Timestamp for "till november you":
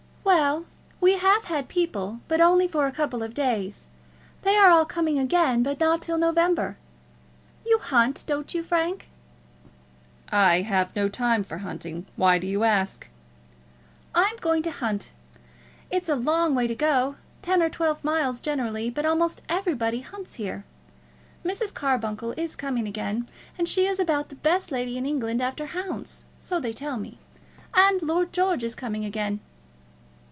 6.01-7.79